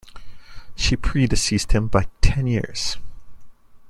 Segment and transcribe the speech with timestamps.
[0.75, 2.97] She pre-deceased him by ten years.